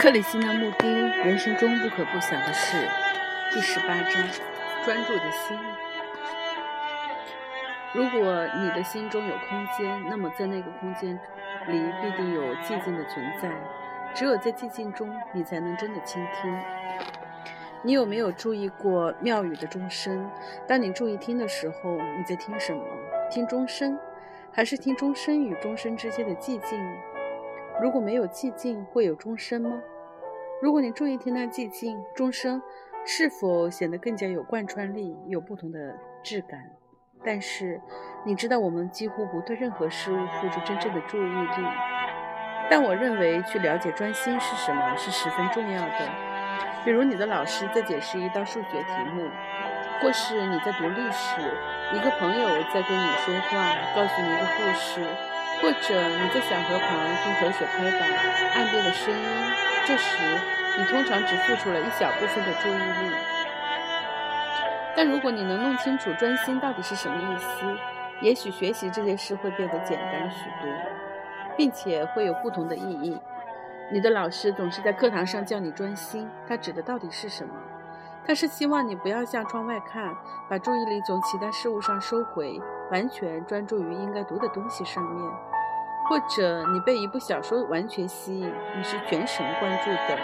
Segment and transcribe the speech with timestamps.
[0.00, 2.74] 克里希那穆丁人生中不可不想的事，
[3.52, 4.12] 第十八章：
[4.82, 5.58] 专注的心。
[7.92, 11.14] 如果你的心中有空间，那么在那个空间
[11.66, 13.50] 里必定有寂静的存在。
[14.14, 16.58] 只有在寂静中，你才能真的倾听。
[17.82, 20.30] 你有没有注意过庙宇的钟声？
[20.66, 22.82] 当你注意听的时候，你在听什么？
[23.30, 23.98] 听钟声，
[24.50, 26.80] 还是听钟声与钟声之间的寂静？
[27.80, 29.80] 如果没有寂静，会有钟声吗？
[30.60, 32.60] 如果你注意听那寂静，钟声
[33.06, 36.60] 是否显得更加有贯穿力，有不同的质感？
[37.24, 37.80] 但是，
[38.24, 41.66] 你知道我们几乎不对任何事物付出真正的注意力。
[42.68, 46.08] 但我认为去了解专心是什么是十分重要的。
[46.84, 49.26] 比如，你的老师在解释一道数学题目，
[50.02, 51.40] 或是你在读历史，
[51.94, 55.00] 一个朋友在跟你说话，告诉你一个故事。
[55.62, 56.88] 或者你在小河旁
[57.22, 58.06] 听河水拍打
[58.54, 59.20] 岸边的声音，
[59.86, 60.16] 这时
[60.78, 63.14] 你通常只付出了一小部分的注意力。
[64.96, 67.46] 但如果你能弄清楚专心到底是什么意思，
[68.20, 70.70] 也许学习这件事会变得简单许多，
[71.56, 73.20] 并且会有不同的意义。
[73.92, 77.52] 你的老师总是在课堂上叫你专心，他指的到底是什么？
[78.26, 80.14] 他是希望你不要向窗外看，
[80.48, 85.32] 把注意力从其他事物上收回，完全专注于应该读的东西上面。
[86.10, 90.18] 或者你被一部小说完全吸引，你是全神贯注的，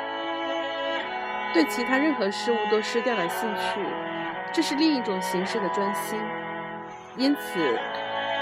[1.55, 3.79] 对其他任何事物都失掉了兴趣，
[4.53, 6.19] 这是另一种形式的专心。
[7.17, 7.61] 因此，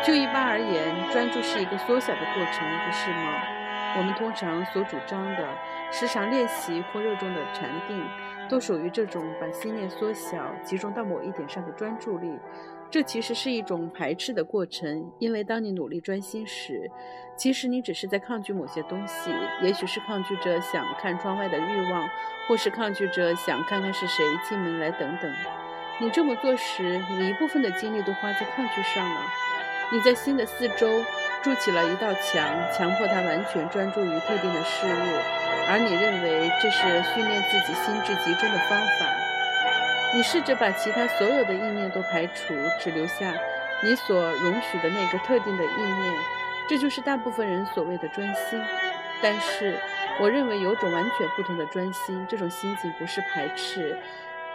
[0.03, 3.34] 就一般而言，专注是一个缩小的过程，不是吗？
[3.98, 5.47] 我们通常所主张的
[5.92, 8.03] 时常练习或热衷的禅定，
[8.48, 12.39] 都属于这种把心念缩小、集中到某一点上的专注力。
[12.94, 16.88] 这其实是一种排斥的过程，因为当你努力专心时，
[17.36, 22.08] 其实你只是在抗拒某些东西，也许是抗拒着想看窗外的欲望，
[22.46, 25.28] 或是抗拒着想看看是谁进门来等等。
[25.98, 29.20] 你这么做时，你一部分的精力都花在抗拒上了。
[29.90, 30.86] 你在心的四周
[31.42, 35.18] 筑起了一道墙，强迫它完全专注于特定的事物，
[35.66, 39.23] 而你认为这是训练自己心智集中的方法。
[40.14, 43.35] 你试着把其他所有的意念都排除，只留下
[43.83, 46.14] 你所容许的那个特定的意念，
[46.69, 48.61] 这就是大部分人所谓的专心。
[49.20, 49.77] 但是，
[50.20, 53.98] 我认为有种完全不同的专心，这种心境不是排斥，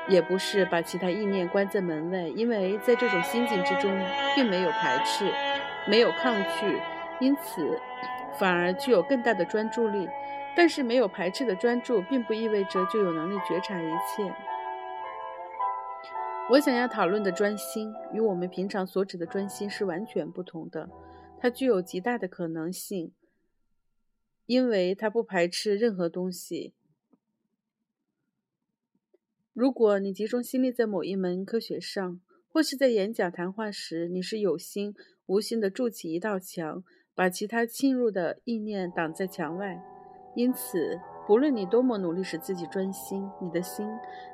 [0.07, 3.91] 也不是把其他意念关在门外，因为在这种心境之中，
[4.35, 5.29] 并没有排斥，
[5.85, 6.79] 没有抗拒，
[7.19, 7.77] 因此
[8.37, 10.09] 反而具有更大的专注力。
[10.55, 14.33] 但是，没有排斥的专注，并不意味着就有能力觉察一切。
[16.51, 20.89] 我想要讨论的专心，与我们平常所指的专心是完全不同的。
[21.39, 23.11] 它具有极大的可能性，
[24.47, 26.73] 因为它不排斥任何东西。
[29.53, 32.19] 如果你集中心力在某一门科学上，
[32.51, 34.95] 或是在演讲谈话时，你是有心
[35.27, 36.83] 无心地筑起一道墙，
[37.13, 39.79] 把其他侵入的意念挡在墙外。
[40.35, 43.87] 因此，不论你多么努力使自己专心，你的心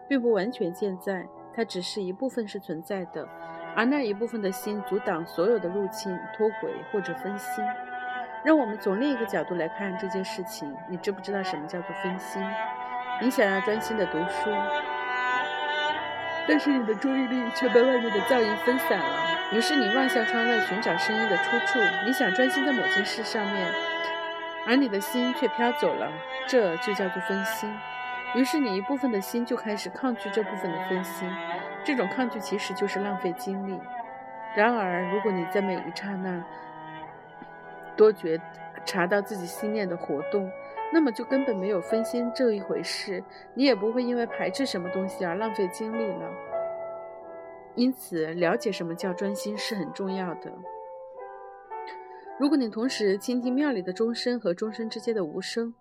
[0.07, 1.27] 并不完全健在。
[1.55, 3.27] 它只是一部分是存在的，
[3.75, 7.63] 而那一部分的心阻挡所有的入侵、脱轨或者分心。
[8.43, 12.43] 让我们从另一个角度来看这件事情：你知不知道什么叫做分心？
[13.21, 14.49] 你想要专心的读书，
[16.47, 19.25] 但是你的注意力却被外面的噪音分散了。
[19.53, 23.71] 于是你望向窗外寻找声音的出处，你想专心在某件事上面，
[24.67, 26.11] 而你的心却飘走了。
[26.47, 27.73] 这就叫做分心。
[28.35, 31.29] 于是你一部分的心就开始抗拒这部分的分心，
[31.85, 33.79] 这种抗拒其实就是浪费精力。
[34.55, 36.43] 然而，如果你在每一刹那
[37.95, 38.39] 多觉
[38.85, 40.51] 察到自己心念的活动，
[40.93, 43.23] 那么就根本没有分心这一回事，
[43.53, 46.29] 你也不会因为排斥什么东西而浪费精力了。
[47.75, 50.51] 因此，了解什么叫专心是很重要的。
[52.37, 55.73] 如果你同时倾听庙里的钟声和钟声之间的无声，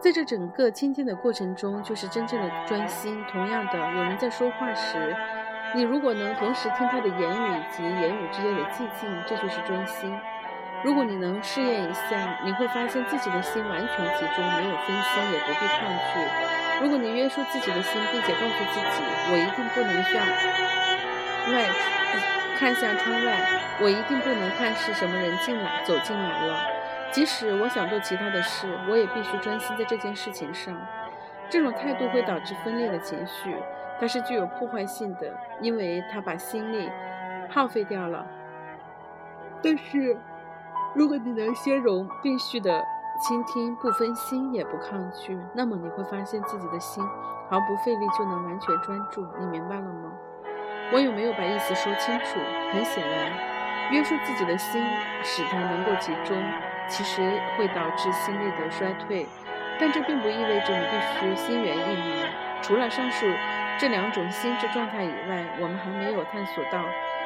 [0.00, 3.22] 在这整个倾听的过程中，就是真正的专心。
[3.30, 5.14] 同样的，有人在说话时，
[5.74, 10.10] 你如果能同时听他的言语及言语之间的寂静，这就是专心。
[10.82, 16.82] 如果你能试验一下，你会发现自己的心完全集中，没有分心，也不必抗拒。
[16.82, 20.24] 如果你约束自己的心，并且告诉自己：“我一定不能向
[21.52, 21.68] 外
[22.58, 23.36] 看向窗外，
[23.82, 26.64] 我一定不能看是什么人进来走进来了。”
[27.10, 30.76] 即使我想做其他的事，我也必须专心在这件事情上。
[31.48, 33.56] 这种态度会导致分裂的情绪，
[34.00, 36.88] 它是具有破坏性的，因为它把心力
[37.50, 38.24] 耗费掉了。
[39.60, 40.16] 但是，
[40.94, 42.84] 如果你能先容并蓄的
[43.20, 47.04] 倾听，不分心也不抗拒，那么你会发现自己的心
[47.48, 49.26] 毫不费力就能完全专注。
[49.40, 50.12] 你明白了吗？
[50.92, 52.38] 我有没有把意思说清楚？
[52.72, 53.32] 很显然，
[53.90, 54.82] 约束自己的心，
[55.22, 56.36] 使它能够集中，
[56.88, 59.26] 其实会导致心力的衰退。
[59.78, 62.62] 但这并不意味着你必须心猿意马。
[62.62, 63.26] 除了上述
[63.78, 66.84] 这两种心智状态以外，我们还没有探索到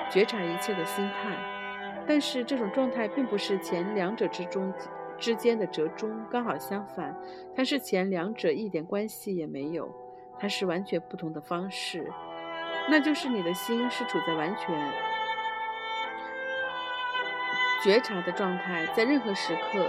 [0.09, 1.37] 觉察一切的心态。
[2.07, 4.73] 但是这种状态并不是前两者之中
[5.19, 7.15] 之间的折中，刚好相反，
[7.57, 9.91] 它是前两者一点关系也没有。
[10.39, 12.11] 它是完全不同的方式，
[12.91, 14.75] 那就是你的心是处在完全
[17.85, 19.87] 觉察的状态，在任何时刻。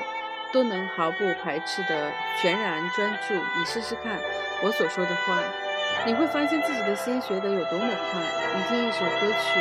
[0.53, 2.09] 都能毫不排斥的
[2.39, 3.33] 全然专注。
[3.33, 4.18] 你试试看
[4.63, 5.38] 我所说的话，
[6.06, 8.21] 你会发现自己的心学得有多么快。
[8.56, 9.59] 你听一首歌曲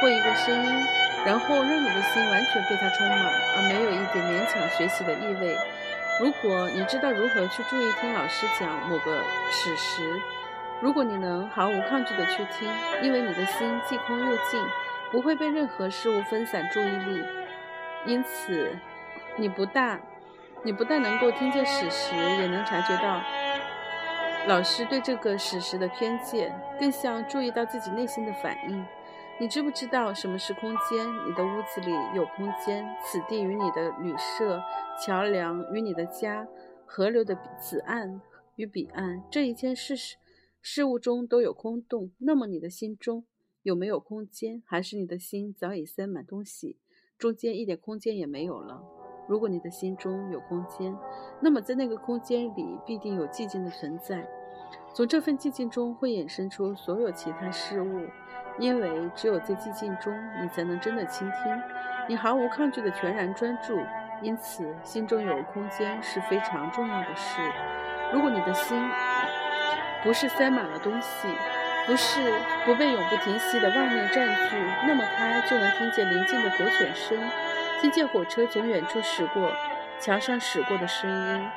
[0.00, 0.86] 或一个声音，
[1.24, 5.56] 然后让你的心完全被它充满，而没有一点勉强学习的意味。
[6.20, 10.20] 如果你知道如何去注意听老师讲某个史实，
[10.80, 12.70] 如果你能毫无抗拒的去听，
[13.02, 14.64] 因为你的心既空又静，
[15.10, 17.24] 不会被任何事物分散注意力，
[18.06, 18.76] 因此
[19.38, 20.00] 你不大。
[20.64, 23.22] 你不但能够听见史实，也能察觉到
[24.48, 28.84] 老师对这个史实的偏见，更像注意到自己内心的反应。
[29.38, 31.06] 你知不知道什么是空间？
[31.28, 34.60] 你的屋子里有空间，此地与你的旅社、
[35.00, 36.48] 桥梁与你的家、
[36.84, 38.20] 河流的此岸
[38.56, 39.94] 与彼岸，这一切事
[40.60, 42.10] 事物中都有空洞。
[42.18, 43.24] 那么你的心中
[43.62, 44.62] 有没有空间？
[44.66, 46.76] 还是你的心早已塞满东西，
[47.18, 48.82] 中间一点空间也没有了？
[49.26, 50.96] 如果你的心中有空间，
[51.40, 54.24] 那么在那个空间里必定有寂静的存在。
[54.94, 58.06] 从这份寂静中会衍生出所有其他事物，
[58.58, 61.62] 因为只有在寂静中，你才能真的倾听，
[62.08, 63.78] 你毫无抗拒的全然专注。
[64.22, 67.40] 因此，心中有空间是非常重要的事。
[68.12, 68.78] 如果你的心
[70.02, 71.28] 不是塞满了东西，
[71.86, 72.20] 不是
[72.64, 74.56] 不被永不停息的妄念占据，
[74.86, 77.16] 那么他就能听见邻近的狗犬声。
[77.80, 79.52] 听见火车从远处驶过，
[80.00, 81.50] 桥上驶过的声音，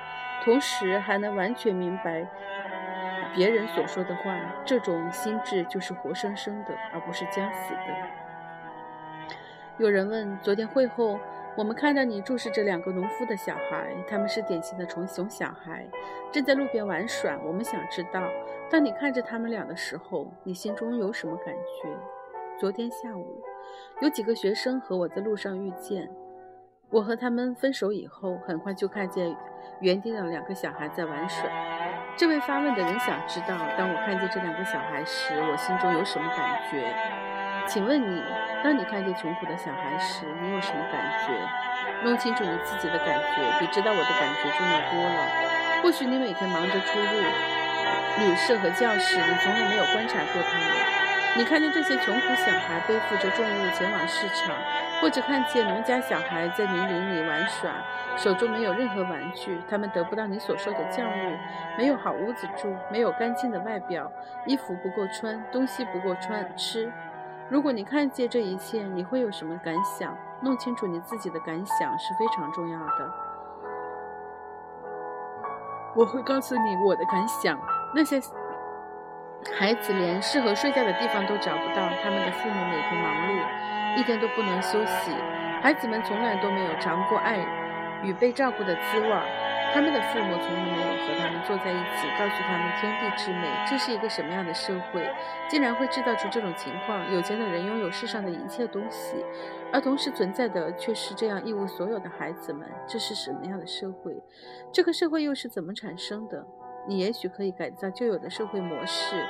[0.44, 2.28] 同时还能完全明白
[3.34, 4.36] 别人所说的话。
[4.64, 7.80] 这种心智就是活生生的，而不是将死的。
[9.78, 11.20] 有人问：昨天会后，
[11.58, 15.86] 我们看到你注视着两个农夫的小孩，他们是典型的重熊小孩，
[16.32, 17.38] 正在路边玩耍。
[17.46, 18.24] 我们想知道，
[18.70, 21.90] 当你看着他们俩的时候，你心中有什么感觉？
[22.58, 23.42] 昨天下午，
[24.02, 26.10] 有几个学生和我在路上遇见。
[26.92, 29.36] 我和他们分手以后，很快就看见
[29.82, 31.50] 园地的两个小孩在玩耍。
[32.16, 36.94] 这位发问的人想知道，当我看见这两个小孩时，我心中有什么感觉？
[37.68, 38.24] 请问你，
[38.64, 41.34] 当你看见穷苦的小孩时，你有什么感觉？
[42.04, 45.82] 弄清楚你自己的感觉，比知道我的感觉重要多了。
[45.82, 47.22] 或许你每天忙着出入
[48.20, 50.68] 旅社和教室，你从来没有观察过他们。
[51.38, 54.56] 你看见这些穷苦小孩背负着重物前往市场，
[55.00, 57.72] 或者看见农家小孩在泥泞里玩耍，
[58.18, 61.38] 手中没有任何玩具，他们得不到你所受的教育，
[61.78, 64.12] 没有好屋子住，没有干净的外表，
[64.46, 66.92] 衣服不够穿，东西不够穿吃。
[67.50, 70.16] 如果你看见这一切，你会有什么感想？
[70.42, 73.14] 弄清楚你自己的感想是非常重要的。
[75.96, 77.60] 我会告诉你我的感想。
[77.94, 78.22] 那些。
[79.58, 85.16] 孩子连适合睡觉的地方都找不到，他们的父母每天忙碌，一天都不能休息。
[85.62, 87.40] 孩子们从来都没有尝过爱
[88.04, 89.24] 与被照顾的滋味儿，
[89.74, 93.48] 他们的父母从来没有和他们坐在一起，告诉他们天地之美。
[93.70, 95.08] 这是一个什么样的社会，
[95.50, 97.12] 竟然会制造出这种情况？
[97.14, 99.24] 有钱的人拥有世上的一切东西，
[99.72, 102.68] 而同时存在的却是这样一无所有的孩子们。
[102.88, 104.16] 这是什么样的社会？
[104.74, 106.46] 这个社会又是怎么产生的？
[106.88, 109.24] 你也许可以改造旧有的社会模式，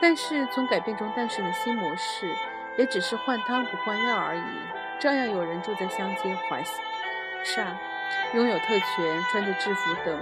[0.00, 2.32] 但是从改变中诞生的新模式，
[2.78, 5.00] 也只是换汤不换药而已。
[5.00, 6.62] 照样有人住在乡间怀
[7.42, 7.76] 上，
[8.34, 10.18] 拥有特权，穿着制服等。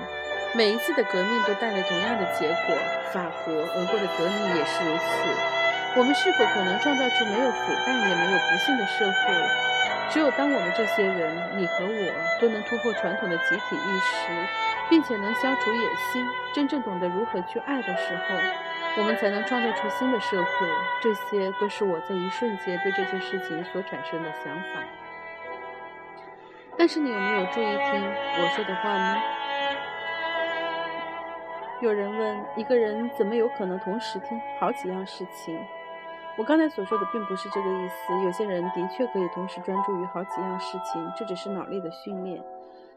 [0.53, 2.77] 每一次的革命都带来同样的结果。
[3.13, 5.05] 法国、俄国的革命也是如此。
[5.97, 9.35] 我们是否可能创造出没有腐败也没有不幸的社会？
[10.11, 14.47] 只有当我们这些人，你和我，都能突破传统的集体意识，
[14.89, 18.37] 并且能消除野心，真正懂得如何去爱的时候，
[18.99, 20.69] 我们才能创造出新的社会。
[21.01, 24.81] 这些都是我在一瞬间对这些事情所产生的想法。
[26.79, 29.21] 但是你有没有注意听我说的话呢？
[31.83, 35.59] 有人问：一个人怎么有可能同时听好几样事情？
[36.39, 38.25] 我刚才所说的并不是这个意思。
[38.25, 42.43] 有些人的确可以同时专注于好几样事情，这只是脑力的训练。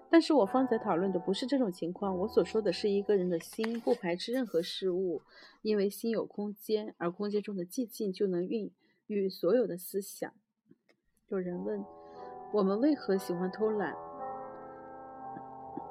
[0.10, 5.22] 但是我方才讨论的不是这种情况，我所说的是一个人的心不排斥任何事物，
[5.62, 8.72] 因为心有空间，而空间中的寂静就能孕
[9.08, 10.32] 育所有的思想。
[11.30, 11.84] 有人问
[12.54, 13.92] 我们为何喜欢偷懒？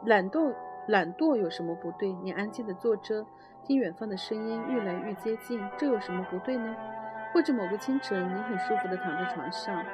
[0.04, 0.54] 懒惰，
[0.86, 2.12] 懒惰有什么不对？
[2.22, 3.26] 你安静地坐着，
[3.64, 6.72] 听远方的声音愈来愈接近，这有什么不对呢？
[7.34, 9.84] 或者某个清晨，你很舒服地躺在床上。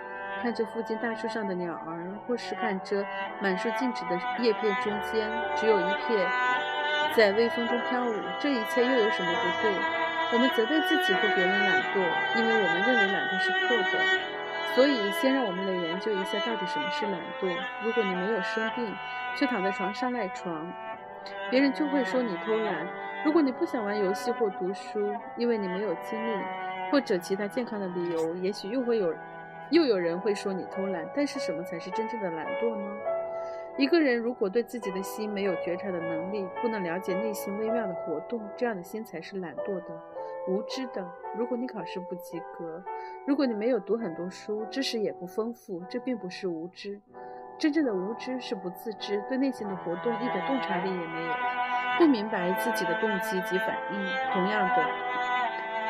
[0.42, 3.02] 看着附近大树上的鸟儿，或是看着
[3.40, 6.28] 满树静止的叶片中间只有一片
[7.16, 9.72] 在微风中飘舞，这一切又有什么不对？
[10.34, 11.96] 我们责备自己或别人懒惰，
[12.36, 14.37] 因为我们认为懒惰是错的。
[14.74, 17.52] 所以，先让我们来研究一下到底什么是懒惰。
[17.82, 18.94] 如果你没有生病，
[19.36, 20.70] 却躺在床上赖床，
[21.50, 22.86] 别人就会说你偷懒。
[23.24, 26.44] 如果你不想玩游戏或读书，因为你没有精力，
[26.92, 29.14] 或者其他健康的理由，也许又会有。
[29.70, 32.90] 又有人会说你偷懒，但是什么才是真正的懒惰呢？
[33.76, 39.84] 一个人如果对自己的心没有觉察的能力，不能了解内心微妙的活动，这样的心才是懒惰的、
[40.48, 41.06] 无知的。
[41.36, 42.82] 如果你考试不及格，
[43.26, 46.98] 如果你没有读很多书，知识也不丰富，这并不是无知。
[47.58, 51.32] 真正的无知是不自知，对内心的活动一点洞察力也没有，
[51.98, 54.32] 不明白自己的动机及反应。
[54.32, 54.86] 同样的。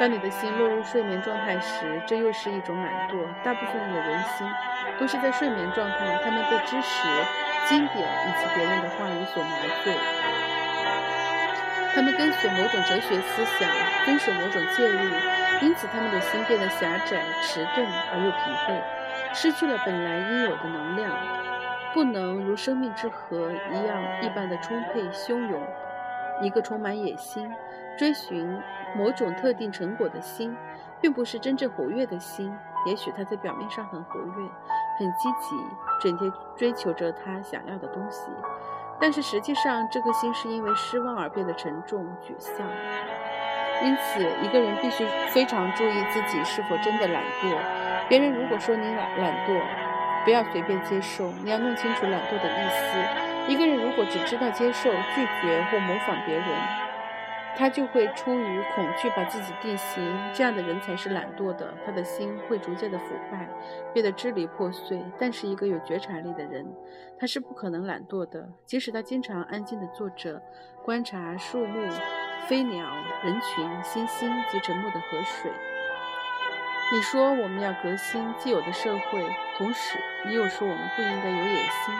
[0.00, 3.16] 当你的心落入睡眠状态时，这又是一种懒惰。
[3.44, 4.46] 大部分人的人心
[4.98, 7.08] 都是在睡眠状态，他们被知识、
[7.68, 9.50] 经典以及别人的话语所麻
[9.84, 9.92] 醉，
[11.98, 13.68] 他们跟随某种哲学思想，
[14.04, 14.98] 遵守某种戒律，
[15.62, 18.38] 因此他们的心变得狭窄、迟钝而又疲
[18.68, 21.12] 惫，失去了本来应有的能量，
[21.92, 25.60] 不能如生命之河一样一般的充沛汹涌。
[26.40, 27.50] 一个充满野心、
[27.98, 28.56] 追寻。
[28.96, 30.56] 某种特定成果的心，
[30.98, 32.56] 并不是真正活跃的心。
[32.86, 34.48] 也许他在表面上很活跃、
[34.98, 35.56] 很积极，
[36.00, 38.30] 整天追求着他想要的东西，
[39.00, 42.66] 但是实际上，这颗心是因为失望而变得沉重、沮丧。
[43.80, 47.56] 因此，一个人必须非常注意自己是否真的懒惰。
[48.08, 49.62] 别人如果说你懒懒惰，
[50.24, 53.52] 不要随便接受，你要弄清楚懒惰的意思。
[53.52, 56.44] 一个人如果只知道接受、拒绝或模仿别人，
[57.58, 61.74] 他就会出于恐惧把自己定型，这样的人才是懒惰的。
[61.84, 63.48] 他的心会逐渐的腐败，
[63.92, 65.04] 变得支离破碎。
[65.18, 66.64] 但是一个有觉察力的人，
[67.18, 70.40] 他是不可能懒惰的，即使他经常安静的坐着，
[70.84, 71.90] 观察树木、
[72.46, 72.86] 飞鸟、
[73.24, 75.50] 人群、星星及沉默的河水。
[76.92, 79.20] 你说我们要革新既有的社会，
[79.56, 81.94] 同时你又说我们不应该有野心。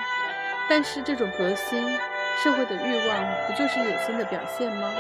[0.71, 1.83] 但是这种革新
[2.37, 4.93] 社会的欲望，不就是野心的表现吗？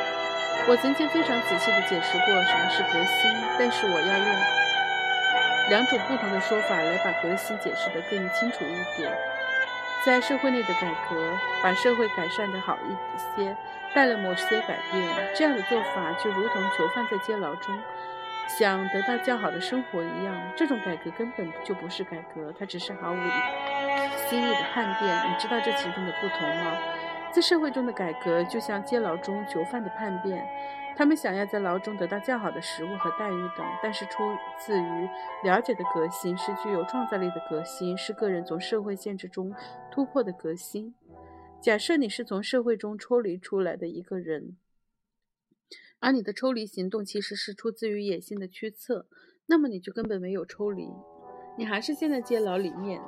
[0.67, 4.27] 我曾经非常仔细地解释过什么是革新，但是我要用
[5.71, 9.11] 两种不同的说法来把革新解释得更清楚一点。
[10.05, 13.57] 在社会内的改革，把社会改善得好一些，
[13.95, 15.03] 带来某些改变，
[15.35, 17.79] 这样的做法就如同囚犯在监牢中
[18.59, 20.35] 想得到较好的生活一样。
[20.55, 23.19] 这种改革根本就不是改革，它只是毫无
[24.29, 25.31] 新意的叛变。
[25.31, 26.73] 你知道这其中的不同吗？
[27.33, 30.45] 在社会中的改革，就像监牢中囚犯的叛变，
[30.97, 33.65] 他们想要在牢中得到较好的食物和待遇等。
[33.83, 34.25] 但是出
[34.59, 35.09] 自于
[35.45, 39.55] 了解的革新，是具有创造力的革新，是个人从社会限制中
[39.91, 40.95] 突破的革新。
[41.61, 44.57] 假设你是从社会中抽离出来的一个人，
[46.01, 49.07] 而你的抽离行动其实是出自于野心的驱策，
[49.47, 50.89] 那么你就根本没有抽离，
[51.57, 53.01] 你还是陷在监牢里面，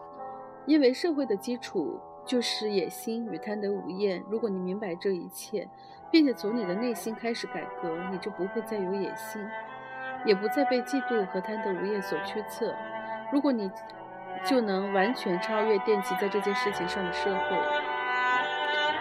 [0.66, 1.98] 因为社会的基础。
[2.30, 4.22] 就是野心与贪得无厌。
[4.30, 5.66] 如果你明白这一切，
[6.12, 9.44] 并且从你的内心开始改革，你就不会再有野心，
[10.25, 12.72] 也不再被嫉妒和贪得无厌所驱策。
[13.32, 13.68] 如果你
[14.44, 17.56] 就能完全超越惦记在这件事情上的社会，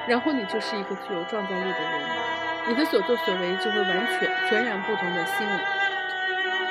[0.07, 5.59] 然后你就是一个具有创造力的人，你的所作所为就会完全全然不同的新闻，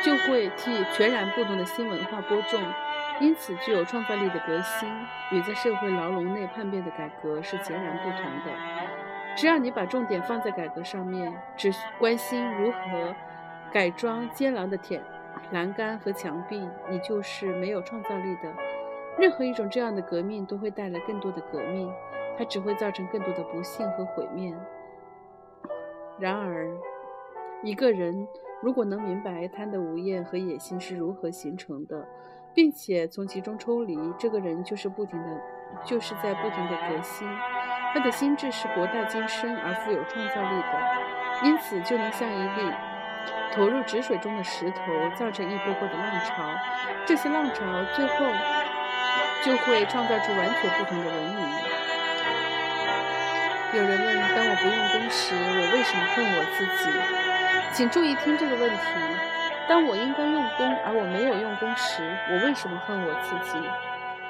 [0.02, 2.60] 就会替全然不同的新文化播种。
[3.20, 4.88] 因此，具有创造力的革新
[5.32, 8.52] 与在社会牢笼内叛变的改革是截然不同的。
[9.36, 13.14] 只要你把重点放在改革上面，只关心如何
[13.72, 15.00] 改装监牢的铁
[15.50, 18.52] 栏杆和墙壁，你就是没有创造力的。
[19.18, 21.92] 任何一种这样的革命都会带来更多的革命，
[22.36, 24.54] 它只会造成更多的不幸和毁灭。
[26.20, 26.68] 然而，
[27.64, 28.26] 一个人
[28.60, 32.06] 如果能明白贪得无厌和野心是如何形成的，
[32.58, 35.28] 并且从其中抽离，这个人就是不停的，
[35.84, 37.24] 就是在不停的革新。
[37.94, 42.74] 他的心智是博大精深而富有创造力的，因此就能像一粒
[43.52, 44.80] 投入止水中的石头，
[45.14, 46.50] 造成一波波的浪潮。
[47.06, 47.62] 这些浪潮
[47.94, 48.26] 最后
[49.44, 51.38] 就会创造出完全不同的文明。
[53.74, 56.90] 有人问：当我不用功时，我为什么恨我自己？
[57.72, 58.82] 请注意听这个问题：
[59.68, 63.58] 当我应该用功而我没有用功时，我为什么恨我自己？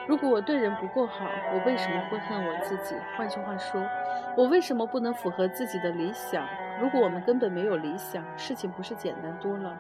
[0.09, 2.97] 如果我对人不够好，我为什么会恨我自己？
[3.17, 3.81] 换句话说，
[4.37, 6.45] 我为什么不能符合自己的理想？
[6.81, 9.77] 如果我们根本没有理想，事情不是简单多了？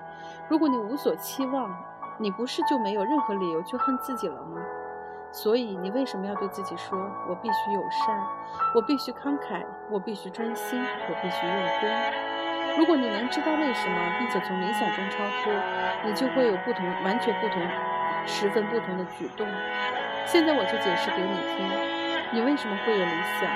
[0.48, 1.74] 如果你无所期望，
[2.18, 4.60] 你不是就没有任何理由去恨自己了吗？
[5.32, 6.98] 所以你为什么要对自己说
[7.28, 8.18] ：“我必须友善，
[8.74, 12.28] 我必须慷慨，我必须专心，我必须用功？”
[12.78, 15.52] 如果你能知道为什么，并且从理想中超脱，
[16.04, 17.60] 你就会有不同、完全不同、
[18.24, 19.44] 十分不同的举动。
[20.24, 21.66] 现在我就解释给你听，
[22.32, 23.50] 你为什么会有理想。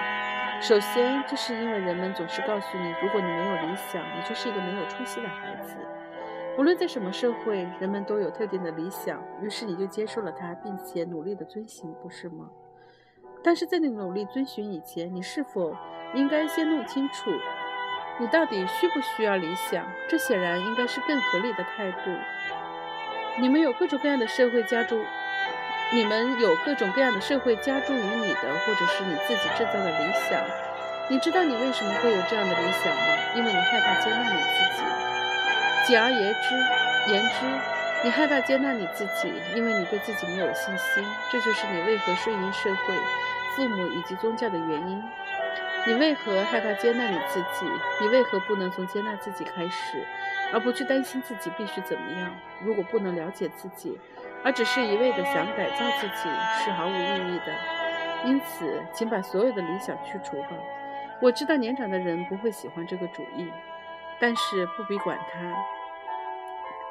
[0.61, 5.76] 首先，这是因为人们总是告诉你，如果你没有理想，你就是一个没有出息的孩子。
[6.59, 12.50] 无论在什么社会，人们都有特定的理想，于是你就接受了它，并且努力的遵循，不是吗？
[13.45, 15.76] 但是在你努力遵循以前，你是否
[16.12, 17.31] 应该先弄清楚，
[18.19, 19.85] 你到底需不需要理想？
[20.09, 22.11] 这显然应该是更合理的态度。
[23.38, 25.04] 你们有各种各样的社会加注，
[25.92, 30.40] 你们有各种各样的社会加注于你的，或者是你自己制造的理想。
[31.09, 33.14] 你知道你为什么会有这样的理想吗？
[33.35, 34.83] 因为你害怕接纳你自己。
[35.88, 37.47] 简而言之，言之，
[38.04, 41.04] 你害怕接纳你自己，因为你对自己没有信心。
[41.31, 42.95] 这就是你为何顺应社会、
[43.57, 45.02] 父母以及宗教的原因。
[45.86, 47.66] 你为何害怕接纳你自己？
[48.00, 50.06] 你为何不能从接纳自己开始，
[50.52, 52.34] 而不去担心自己必须怎么样？
[52.64, 53.98] 如果不能了解自己，
[54.44, 56.28] 而只是一味的想改造自己，
[56.64, 57.54] 是毫无意义的。
[58.24, 60.50] 因此，请把所有的理想去除吧。
[61.20, 63.50] 我知道年长的人不会喜欢这个主意。
[64.20, 65.52] 但是不必管它，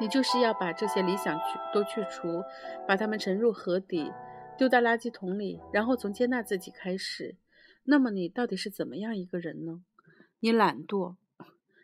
[0.01, 2.43] 你就是要把这些理想去都去除，
[2.85, 4.11] 把它们沉入河底，
[4.57, 7.37] 丢到垃圾桶里，然后从接纳自己开始。
[7.85, 9.81] 那么你到底是怎么样一个人呢？
[10.39, 11.15] 你懒惰，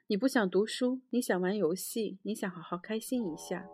[0.08, 3.66] 你不想读书，你想玩游戏，你想好好开心一下。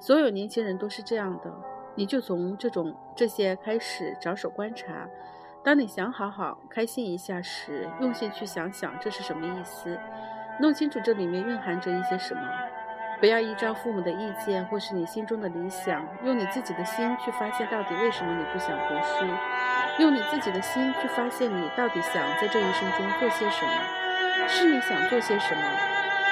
[0.00, 1.52] 所有年轻人都是这样的，
[1.96, 5.08] 你就从这种这些开始着手观察。
[5.64, 9.98] 当你想好好开心一下时，用心去想想这是什么意思。
[10.60, 12.42] 弄清楚这里面蕴含着一些什么，
[13.20, 19.24] 不要依照父母的意见或是你心中的理想，用你自己的心去发现到底为什么你不想读书，
[19.98, 25.62] 用你自己的心去发现你到底想在这一生中做些什么，是你想做些什么，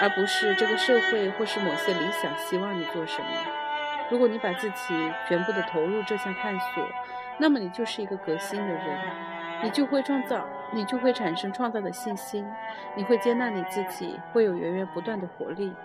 [0.01, 3.29] 而不是这个社会或是某些理想希望你做什么。
[4.11, 4.95] 如果你把自己
[5.29, 6.85] 全部的投入这项探索，
[7.39, 8.99] 那么你就是一个革新的人。
[9.63, 12.51] 你就会创造，你就会产生创造的信心，
[12.95, 15.77] 你会接纳你自己，会有源源不断的活力。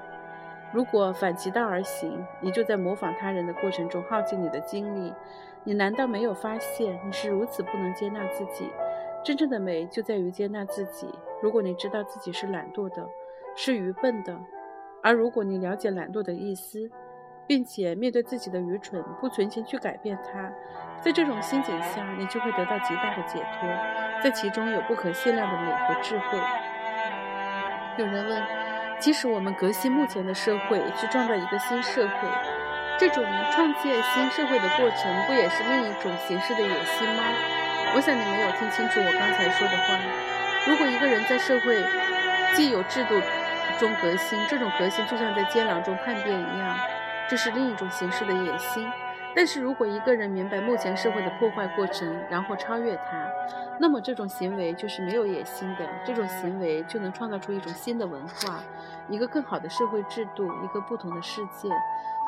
[0.72, 5.14] 如果反其道而行，你就在模仿他人的过程中耗尽你的精力。
[5.67, 8.69] 你难道没有发现你是如此不能接纳自己？
[9.23, 11.10] 真正的美就在于接纳自己。
[11.41, 13.04] 如果你知道自己是懒惰的，
[13.56, 14.39] 是愚笨的，
[15.01, 16.88] 而如果你了解懒惰的意思，
[17.47, 20.51] 并且面对自己的愚蠢，不存心去改变它，
[21.01, 23.67] 在这种心境下，你就会得到极大的解脱，
[24.23, 26.38] 在其中有不可限量的美和智慧。
[27.97, 28.43] 有人问：
[28.99, 32.13] 即使我们革新目前的社会，去创造一个新社会，
[32.97, 37.23] 这种创建新社会的过程，不也是另一种形式的野心吗？
[37.93, 39.99] 我想你没有听清楚我刚才说的话。
[40.67, 41.84] 如果一个人在社会
[42.55, 43.21] 既有制度
[43.77, 46.77] 中革新，这种革新就像在监牢中叛变一样。
[47.29, 48.89] 这是另一种形式的野心，
[49.36, 53.28] 但是如果一个人明白目前社会的破坏过程，然后超越它，
[53.78, 55.86] 那么这种行为就是没有野心的。
[56.06, 58.63] 这种行为就能创造出一种新的文化，
[59.10, 61.69] 一个更好的社会制度，一个不同的世界。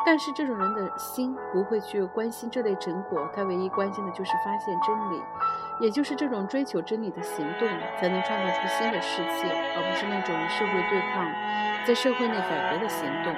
[0.06, 5.22] 但是这种人的心不会去关心这类成果，他唯一关心的就是发现真理，
[5.82, 7.68] 也就是这种追求真理的行动，
[7.98, 11.26] 才能创造出新的世界，而不是那种与社会对抗，
[11.86, 13.34] 在社会内改革的行动。